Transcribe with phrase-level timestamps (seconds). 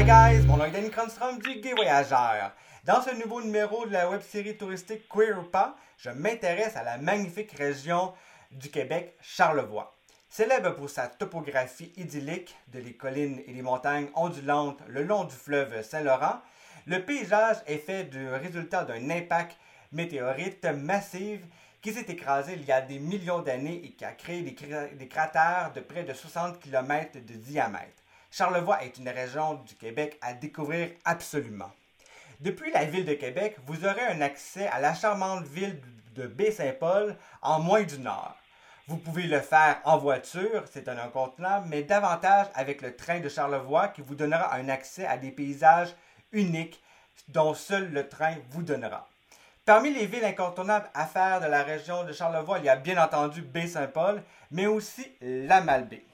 [0.00, 2.52] Hi guys, mon nom est Danny du Gay Voyageur.
[2.84, 6.96] Dans ce nouveau numéro de la web-série touristique Queer ou pas, je m'intéresse à la
[6.96, 8.14] magnifique région
[8.50, 9.94] du Québec, Charlevoix.
[10.30, 15.36] Célèbre pour sa topographie idyllique de les collines et les montagnes ondulantes le long du
[15.36, 16.40] fleuve Saint-Laurent,
[16.86, 19.58] le paysage est fait du résultat d'un impact
[19.92, 21.40] météorite massif
[21.82, 25.72] qui s'est écrasé il y a des millions d'années et qui a créé des cratères
[25.74, 27.99] de près de 60 km de diamètre.
[28.30, 31.70] Charlevoix est une région du Québec à découvrir absolument.
[32.38, 35.80] Depuis la ville de Québec, vous aurez un accès à la charmante ville
[36.14, 38.36] de Baie-Saint-Paul en moins d'une heure.
[38.86, 43.28] Vous pouvez le faire en voiture, c'est un incontournable, mais davantage avec le train de
[43.28, 45.94] Charlevoix qui vous donnera un accès à des paysages
[46.32, 46.80] uniques
[47.28, 49.08] dont seul le train vous donnera.
[49.64, 53.02] Parmi les villes incontournables à faire de la région de Charlevoix, il y a bien
[53.02, 56.04] entendu Baie-Saint-Paul, mais aussi la Malbaie.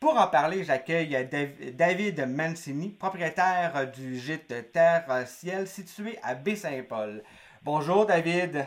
[0.00, 1.28] Pour en parler, j'accueille
[1.74, 7.22] David Mancini, propriétaire du gîte Terre-Ciel situé à Baie-Saint-Paul.
[7.62, 8.64] Bonjour David.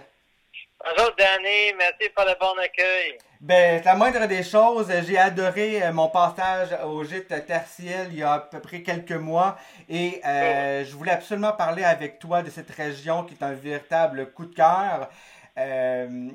[0.86, 3.18] Bonjour Danny, merci pour le bon accueil.
[3.42, 8.24] Ben, la moindre des choses, j'ai adoré euh, mon passage au gîte Terre-Ciel il y
[8.24, 9.58] a à peu près quelques mois
[9.90, 14.32] et euh, je voulais absolument parler avec toi de cette région qui est un véritable
[14.34, 15.10] coup de cœur.
[15.58, 16.30] Euh,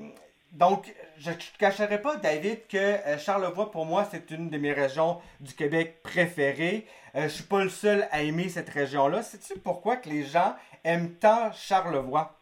[0.52, 4.56] donc, je ne te cacherai pas, David, que euh, Charlevoix, pour moi, c'est une de
[4.56, 6.86] mes régions du Québec préférées.
[7.14, 9.22] Euh, je suis pas le seul à aimer cette région-là.
[9.22, 12.34] Sais-tu pourquoi les gens aiment tant Charlevoix?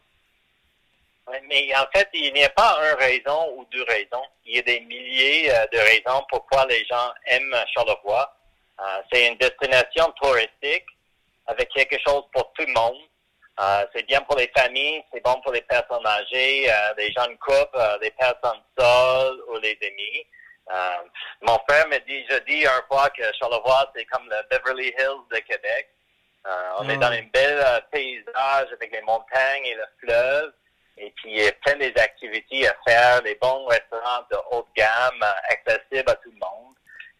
[1.49, 4.23] Mais en fait, il n'y a pas une raison ou deux raisons.
[4.45, 8.33] Il y a des milliers euh, de raisons pourquoi les gens aiment Charlevoix.
[9.11, 10.85] c'est une destination touristique
[11.47, 13.06] avec quelque chose pour tout le monde.
[13.59, 17.37] Euh, c'est bien pour les familles, c'est bon pour les personnes âgées, euh, les jeunes
[17.39, 20.25] couples, euh, les personnes seules ou les amis.
[21.41, 25.25] mon frère me dit, je dis un fois que Charlevoix, c'est comme le Beverly Hills
[25.31, 25.89] de Québec.
[26.79, 30.53] on est dans un bel paysage avec les montagnes et le fleuve.
[30.99, 34.67] Et puis, il y a plein des activités à faire, des bons restaurants de haute
[34.75, 36.75] gamme, accessibles à tout le monde.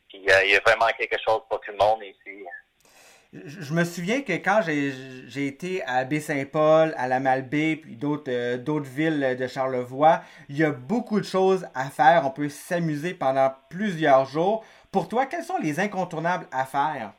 [0.09, 2.45] Puis, il y a vraiment quelque chose pour tout le monde ici
[3.33, 8.57] je me souviens que quand j'ai été à Baie-Saint-Paul, à la Malbaie, puis d'autres euh,
[8.57, 12.23] d'autres villes de Charlevoix, il y a beaucoup de choses à faire.
[12.25, 14.65] On peut s'amuser pendant plusieurs jours.
[14.91, 17.11] Pour toi, quels sont les incontournables à faire?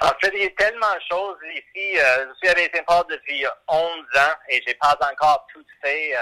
[0.00, 1.98] En fait, il y a tellement de choses ici.
[1.98, 6.20] Euh, je suis à Baie-Saint-Paul depuis 11 ans et j'ai pas encore tout fait, euh,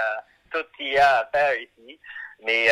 [0.51, 1.99] tout ce qu'il y a à faire ici.
[2.43, 2.67] Mais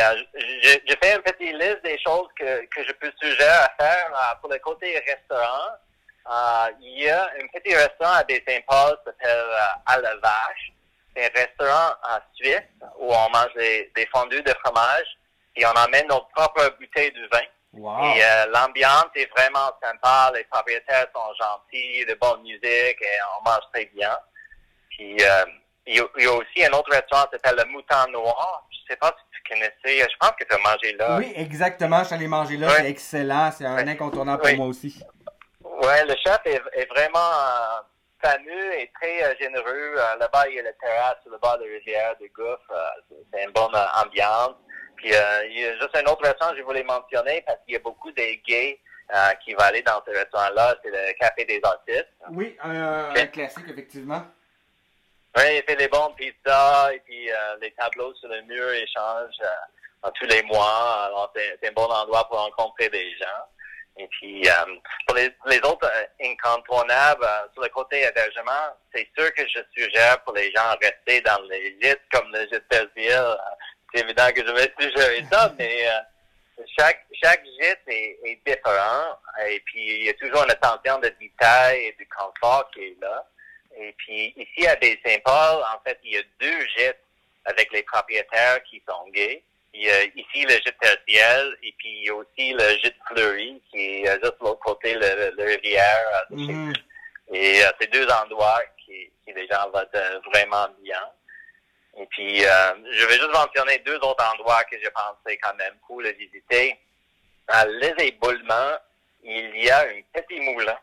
[0.62, 4.50] j'ai fait une petite liste des choses que, que je peux suggérer à faire pour
[4.50, 5.70] le côté restaurant.
[6.30, 10.72] Euh, il y a un petit restaurant à Baie-Saint-Paul qui s'appelle euh, À la Vache.
[11.14, 12.60] C'est un restaurant en Suisse
[12.98, 15.18] où on mange des, des fondus de fromage
[15.56, 17.42] et on emmène nos propres bouteilles de vin.
[17.74, 23.44] Et euh, l'ambiance est vraiment sympa, les propriétaires sont gentils, de bonne musique et on
[23.48, 24.16] mange très bien.
[24.90, 25.16] Puis
[25.86, 28.66] il, y a, aussi un autre restaurant qui s'appelle le Mouton Noir.
[28.70, 31.16] Je sais pas si connaissais, je pense que tu as mangé là.
[31.18, 35.02] Oui, exactement, je suis allé manger là, c'est excellent, c'est un incontournable pour moi aussi.
[35.82, 37.80] Ouais, le chef est, vraiment euh,
[38.22, 39.94] fameux et très euh, généreux.
[39.96, 42.72] Euh, là-bas, il y a la terrasse sur le bord de la rivière de Gouffre.
[43.32, 44.54] c'est une bonne ambiance.
[44.96, 47.76] Puis il y a juste un autre restaurant que je voulais mentionner parce qu'il y
[47.76, 48.78] a beaucoup de gays
[49.44, 50.76] qui vont aller dans ce restaurant-là.
[50.84, 52.14] C'est le Café des Artistes.
[52.30, 54.22] Oui, un, classique, effectivement.
[55.36, 57.28] Oui, il fait des bonnes pizzas et puis
[57.60, 59.40] les tableaux sur le mur échangent
[60.10, 61.04] tous les mois.
[61.06, 63.46] Alors, c'est un bon endroit pour rencontrer des gens.
[63.98, 64.52] Et puis, euh,
[65.06, 69.60] pour les, les autres euh, incontournables, euh, sur le côté hébergement, c'est sûr que je
[69.76, 73.38] suggère pour les gens rester dans les gîtes comme le gîte Percival.
[73.92, 75.86] c'est évident que je vais suggérer ça, mais
[76.78, 79.18] chaque chaque gîte est, est, différent.
[79.46, 82.96] Et puis, il y a toujours une attention de détail et de confort qui est
[83.00, 83.26] là.
[83.82, 87.02] Et puis, ici à Baie-Saint-Paul, en fait, il y a deux gîtes
[87.44, 89.42] avec les propriétaires qui sont gays.
[89.74, 92.96] Il y a ici le gîte tertiel et puis il y a aussi le gîte
[93.08, 96.26] fleuri qui est euh, juste de l'autre côté le, le rivière.
[96.30, 96.74] Euh, mm-hmm.
[97.32, 101.00] Et euh, c'est deux endroits qui, qui les gens vont vraiment bien.
[101.98, 105.74] Et puis je vais juste mentionner deux autres endroits que je pense c'est quand même
[105.86, 106.78] cool à visiter.
[107.48, 108.76] À Les Éboulements,
[109.22, 110.78] il y a un petit moulin,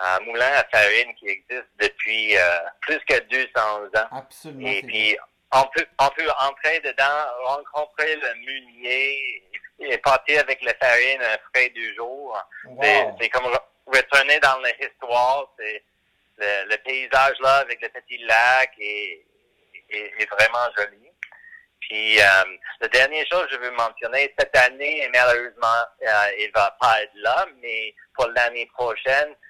[0.00, 2.34] un moulin à farine qui existe depuis
[2.82, 4.16] plus que 200 ans.
[4.18, 4.68] Absolument.
[4.68, 5.16] Et puis
[5.52, 9.42] on peut, on peut entrer dedans, rencontrer le munier
[9.80, 12.36] et partir avec la farine frais du jour.
[13.20, 13.52] C'est comme
[13.86, 15.52] retourner dans l'histoire.
[15.58, 15.82] C'est
[16.38, 19.24] le, paysage là avec le petit lac est,
[19.90, 21.10] est, vraiment joli.
[21.80, 22.24] Puis euh,
[22.80, 27.14] la dernière chose que je veux mentionner, cette année, malheureusement, euh, il va pas être
[27.16, 29.49] là, mais pour l'année prochaine, Euh,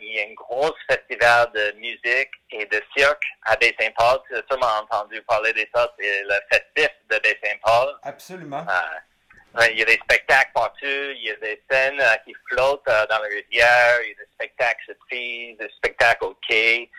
[0.00, 4.18] il y a un gros festival de musique et de cirque à Baie-Saint-Paul.
[4.28, 5.92] Tu as sûrement entendu parler de ça.
[5.98, 7.94] C'est le festif de Baie-Saint-Paul.
[8.02, 8.66] Absolument.
[8.68, 10.76] Euh, il y a des spectacles partout.
[10.82, 14.00] Il y a des scènes euh, qui flottent dans la rivière.
[14.02, 16.90] Il y a des spectacles surprises, des spectacles au quai.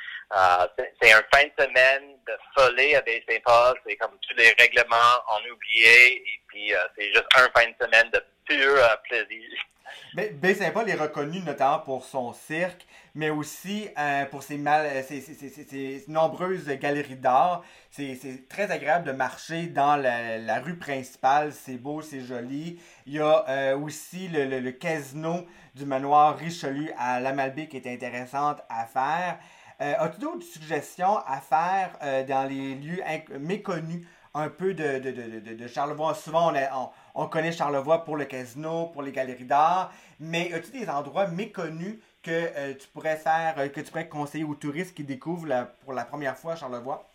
[1.02, 3.78] c'est un fin de semaine de folie à Baie-Saint-Paul.
[3.86, 6.16] C'est comme tous les règlements en oublié.
[6.16, 9.60] Et puis, c'est juste un fin de semaine de pur plaisir.
[10.14, 17.16] Baie-Saint-Paul est reconnu notamment pour son cirque, mais aussi euh, pour euh, ses, nombreuses galeries
[17.16, 17.64] d'art.
[17.92, 21.54] C'est très agréable de marcher dans la, rue principale.
[21.54, 22.80] C'est beau, c'est joli.
[23.06, 25.46] Il y a euh, aussi le, casino
[25.76, 29.40] du manoir Richelieu à La Malbaie qui est intéressante à faire.
[29.80, 33.02] As-tu d'autres suggestions à faire dans les lieux
[33.40, 36.16] méconnus un peu de, Charlevoix?
[36.16, 40.72] Souvent, on, on on connaît Charlevoix pour le casino, pour les galeries d'art, mais as-tu
[40.72, 44.94] des endroits méconnus que euh, tu pourrais faire, euh, que tu pourrais conseiller aux touristes
[44.96, 47.08] qui découvrent pour la première fois Charlevoix?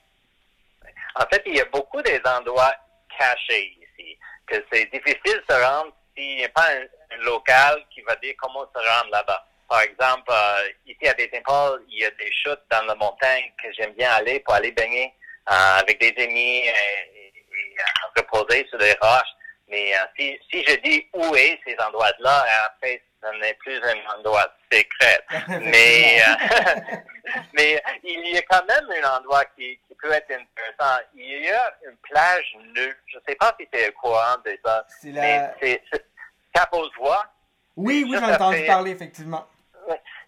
[1.17, 2.75] En fait, il y a beaucoup des endroits
[3.19, 6.87] cachés ici, que c'est difficile de se rendre s'il n'y a pas un,
[7.25, 9.45] local qui va dire comment se rendre là-bas.
[9.69, 13.69] Par exemple, euh, ici à Saint-Paul, il y a des chutes dans la montagne que
[13.73, 15.13] j'aime bien aller pour aller baigner
[15.47, 17.31] avec des amis et,
[18.17, 19.35] reposer sur des roches.
[19.71, 24.19] Mais euh, si, si je dis où est ces endroits-là, après, ce n'est plus un
[24.19, 25.21] endroit secret.
[25.61, 26.97] mais, euh,
[27.53, 31.03] mais il y a quand même un endroit qui, qui, peut être intéressant.
[31.15, 32.97] Il y a une plage nue.
[33.07, 34.85] Je ne sais pas si tu es au courant de ça.
[35.01, 35.55] C'est la...
[35.61, 35.83] c'est.
[37.77, 39.47] Oui, oui, j'en entendu parler, effectivement.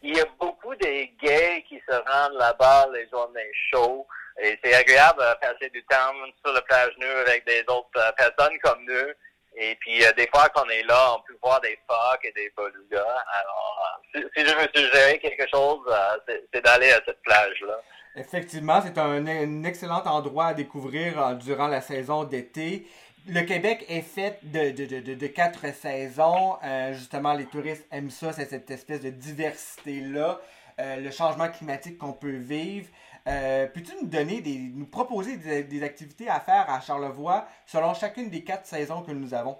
[0.02, 4.04] Il y a beaucoup de gays qui se rendent là-bas les journées chaudes.
[4.40, 6.12] Et c'est agréable de passer du temps
[6.44, 9.12] sur la plage nue avec des autres euh, personnes comme nous.
[9.54, 12.52] Et puis, euh, des fois qu'on est là, on peut voir des phoques et des
[12.56, 13.00] belugas.
[13.00, 17.80] Alors, euh, si, je veux suggérer quelque chose, euh, c'est d'aller à cette plage-là.
[18.16, 22.86] Effectivement, c'est un, excellent endroit à découvrir durant la saison d'été.
[23.26, 26.58] Le Québec est fait de, de, quatre saisons.
[26.92, 30.40] justement, les touristes aiment ça, c'est cette espèce de diversité-là.
[30.78, 32.88] le changement climatique qu'on peut vivre.
[33.28, 38.30] Euh, Peux-tu nous donner des, nous proposer des, activités à faire à Charlevoix selon chacune
[38.30, 39.58] des quatre saisons que nous avons?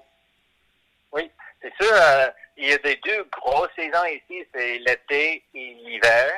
[1.12, 1.30] Oui,
[1.60, 1.92] c'est sûr.
[1.92, 6.32] Euh, il y a des deux grosses saisons ici, c'est l'été et l'hiver.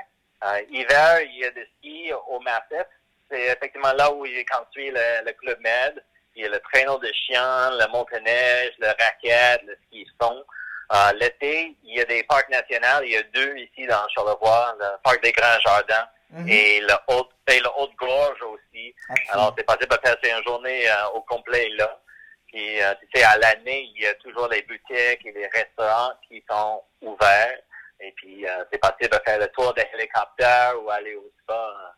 [0.45, 2.87] Euh, hiver, il y a des ski au Massif.
[3.31, 6.05] C'est effectivement là où il est construit le, Club Med.
[6.37, 10.45] Il y a le traîneau de chien, le montagne-neige, le raquette, le ski son.
[10.93, 13.03] Euh, l'été, il y a des parcs nationaux.
[13.05, 16.49] Il y a deux ici dans Charlevoix, le parc des Grands Jardins Mhm.
[16.49, 18.93] Et le haute, et le haute-gorge aussi.
[19.31, 22.01] Alors, c'est possible de passer une journée euh, au complet là.
[22.49, 26.13] Puis, euh, tu sais, à l'année, il y a toujours les boutiques et les restaurants
[26.27, 27.59] qui sont ouverts.
[28.01, 31.95] Et puis, euh, c'est possible de faire le tour des hélicoptères ou aller au spa.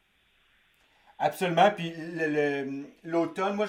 [1.19, 1.71] Absolument.
[1.71, 1.95] Puis
[3.05, 3.67] l'automne, moi,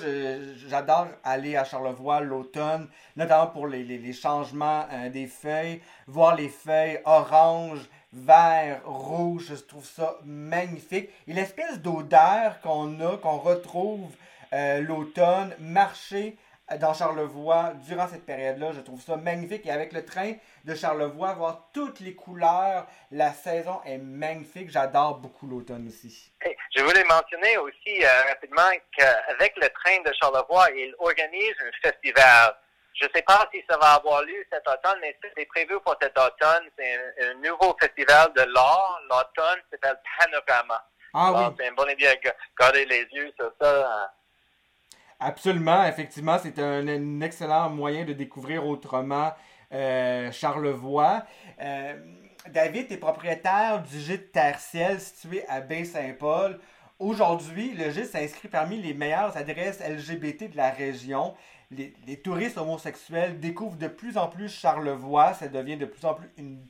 [0.68, 6.50] j'adore aller à Charlevoix l'automne, notamment pour les, les, les changements des feuilles, voir les
[6.50, 7.88] feuilles orange,
[8.18, 9.48] vert, rouge.
[9.50, 11.10] Je trouve ça magnifique.
[11.28, 14.12] Et l'espèce d'odeur qu'on a, qu'on retrouve
[14.54, 16.38] euh, l'automne, marcher
[16.80, 19.66] dans Charlevoix durant cette période-là, je trouve ça magnifique.
[19.66, 20.34] Et avec le train
[20.66, 24.70] de Charlevoix, voir toutes les couleurs, la saison est magnifique.
[24.70, 26.34] J'adore beaucoup l'automne aussi.
[26.76, 32.56] Je voulais mentionner aussi euh, rapidement qu'avec le train de Charlevoix, il organise un festival
[33.00, 35.96] je ne sais pas si ça va avoir lieu cet automne, mais c'est prévu pour
[36.02, 36.64] cet automne.
[36.78, 39.00] C'est un, nouveau festival de l'art.
[39.10, 40.84] L'automne s'appelle Panorama.
[41.14, 41.56] Ah oui.
[41.60, 43.88] C'est une bonne idée de garder les yeux sur ça.
[43.88, 44.08] Hein.
[45.20, 49.34] Absolument, effectivement, c'est un, excellent moyen de découvrir autrement
[49.72, 51.24] euh, Charlevoix.
[51.62, 51.96] Euh,
[52.48, 56.60] David est propriétaire du gîte Terre-Ciel situé à Baie-Saint-Paul.
[57.00, 61.36] Aujourd'hui, le gîte s'inscrit parmi les meilleures adresses LGBT de la région
[61.72, 65.34] les, touristes homosexuels découvrent de plus en plus Charlevoix.
[65.34, 66.62] Ça devient de plus en plus une,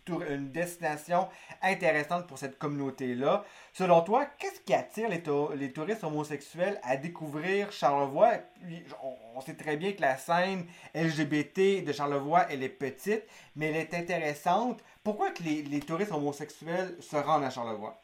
[0.51, 1.29] destination
[1.61, 3.45] intéressante pour cette communauté-là.
[3.73, 5.21] Selon toi, qu'est-ce qui attire les,
[5.55, 8.33] les, touristes homosexuels à découvrir Charlevoix?
[9.35, 13.23] on, sait très bien que la scène LGBT de Charlevoix, elle est petite,
[13.55, 14.83] mais elle est intéressante.
[15.03, 18.01] Pourquoi que les, les touristes homosexuels se rendent à Charlevoix?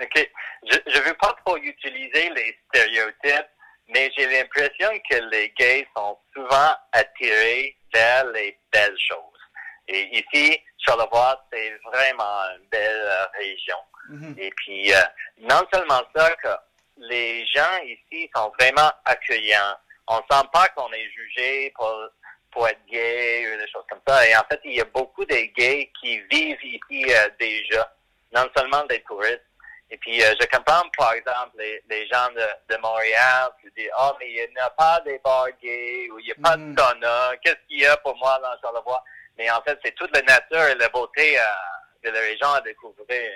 [0.00, 0.30] OK.
[0.62, 3.50] Je ne veux pas trop utiliser les stéréotypes
[3.88, 9.22] mais j'ai l'impression que les gays sont souvent attirés vers les belles choses.
[9.88, 13.76] Et ici, Charlevoix, c'est vraiment une belle euh, région.
[14.10, 14.38] Mm-hmm.
[14.38, 15.00] Et puis, euh,
[15.38, 16.48] non seulement ça, que
[16.98, 19.76] les gens ici sont vraiment accueillants.
[20.08, 21.94] On sent pas qu'on est jugé pour,
[22.50, 24.26] pour être gay ou des choses comme ça.
[24.26, 27.92] Et en fait, il y a beaucoup de gays qui vivent ici euh, déjà.
[28.34, 29.42] non seulement des touristes.
[29.88, 33.90] Et puis, euh, je comprends, par exemple, les, les gens de, de Montréal qui disent,
[34.00, 36.74] oh, mais il n'y a pas des bars gays ou il n'y a pas de
[36.76, 37.30] sauna.
[37.42, 39.04] Qu'est-ce qu'il y a pour moi dans Charlevoix?
[39.38, 41.42] Mais en fait, c'est toute la nature et la beauté euh,
[42.04, 43.30] de la région à découvrir.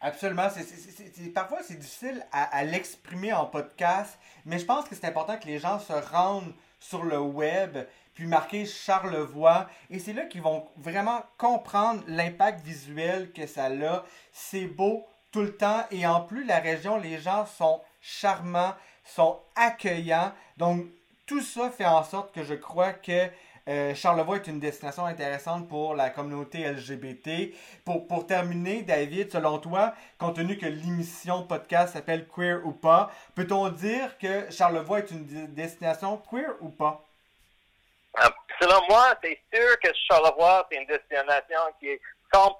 [0.00, 0.48] Absolument.
[0.50, 5.36] C'est- parfois, c'est difficile à, à l'exprimer en podcast, mais je pense que c'est important
[5.36, 7.78] que les gens se rendent sur le web,
[8.14, 14.04] puis marquer Charlevoix, et c'est là qu'ils vont vraiment comprendre l'impact visuel que ça a.
[14.32, 18.74] C'est beau tout le temps, et en plus, la région, les gens sont charmants,
[19.04, 20.86] sont accueillants, donc
[21.26, 23.28] tout ça fait en sorte que je crois que
[23.68, 27.54] euh, Charlevoix est une destination intéressante pour la communauté LGBT.
[27.84, 33.10] Pour, pour terminer, David, selon toi, compte tenu que l'émission podcast s'appelle Queer ou pas,
[33.34, 37.04] peut-on dire que Charlevoix est une destination queer ou pas?
[38.24, 38.28] Euh,
[38.58, 42.00] selon moi, c'est sûr que Charlevoix, c'est une destination qui est
[42.32, 42.56] 100%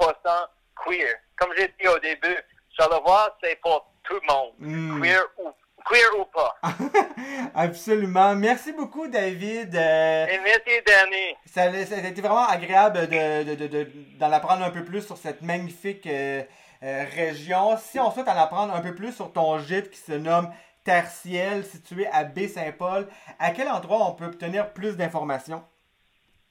[0.84, 1.14] queer.
[1.38, 2.36] Comme j'ai dit au début,
[2.78, 4.52] Charlevoix, c'est pour tout le monde.
[4.58, 5.00] Hmm.
[5.02, 5.50] Queer, ou,
[5.88, 6.56] queer ou pas.
[7.54, 8.34] Absolument.
[8.34, 9.74] Merci beaucoup, David.
[9.74, 11.34] Euh, Et merci, Danny.
[11.46, 14.84] Ça, a- ça a été vraiment agréable de, de- de- de- d'en apprendre un peu
[14.84, 16.42] plus sur cette magnifique euh,
[16.82, 17.76] euh, région.
[17.78, 20.52] Si on souhaite en apprendre un peu plus sur ton gîte qui se nomme
[20.84, 23.08] Terciel, situé à Baie-Saint-Paul,
[23.40, 25.64] à quel endroit on peut obtenir plus d'informations?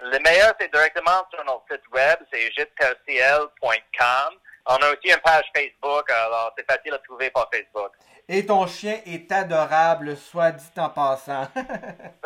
[0.02, 4.34] Le meilleur, c'est directement sur notre site web, c'est giteterciel.com.
[4.68, 7.92] On a aussi une page Facebook, alors c'est facile à trouver par Facebook.
[8.28, 11.48] Et ton chien est adorable, soit dit en passant.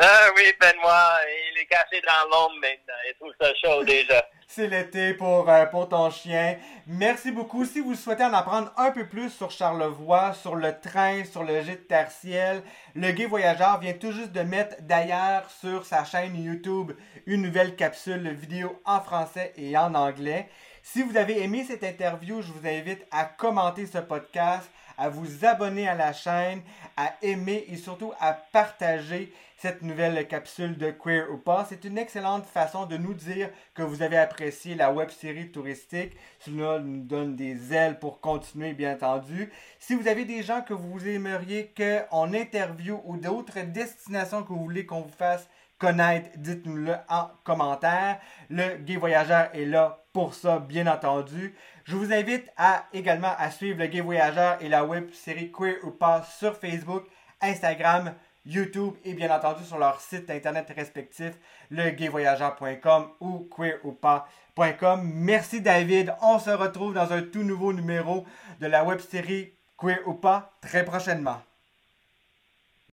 [0.01, 1.17] Ah oui, Benoît,
[1.51, 2.93] il est caché dans l'ombre maintenant.
[3.05, 4.25] Il trouve ça chaud déjà.
[4.47, 6.57] C'est l'été pour, euh, pour ton chien.
[6.87, 7.65] Merci beaucoup.
[7.65, 11.61] Si vous souhaitez en apprendre un peu plus sur Charlevoix, sur le train, sur le
[11.61, 12.63] gîte tertiel,
[12.95, 16.93] le Gay Voyageur vient tout juste de mettre d'ailleurs sur sa chaîne YouTube
[17.27, 20.47] une nouvelle capsule vidéo en français et en anglais.
[20.91, 24.67] Si vous avez aimé cette interview, je vous invite à commenter ce podcast,
[24.97, 26.63] à vous abonner à la chaîne,
[26.97, 31.63] à aimer et surtout à partager cette nouvelle capsule de Queer ou pas.
[31.69, 36.17] C'est une excellente façon de nous dire que vous avez apprécié la web série touristique.
[36.39, 39.51] Cela nous donne des ailes pour continuer, bien entendu.
[39.77, 44.63] Si vous avez des gens que vous aimeriez qu'on interviewe ou d'autres destinations que vous
[44.63, 45.47] voulez qu'on vous fasse
[45.79, 48.19] connaître, dites-nous-le en commentaire.
[48.49, 51.55] Le Gay Voyageur est là pour ça, bien entendu.
[51.85, 52.51] Je vous invite
[52.93, 57.05] également à suivre le Gay Voyageur et la web série Queer ou pas sur Facebook,
[57.41, 58.13] Instagram,
[58.45, 61.33] YouTube et bien entendu sur leur site internet respectif,
[61.71, 65.01] legayvoyageur.com ou queeroupas.com.
[65.03, 66.13] Merci David.
[66.21, 68.25] On se retrouve dans un tout nouveau numéro
[68.59, 71.41] de la web série Queer ou pas très prochainement.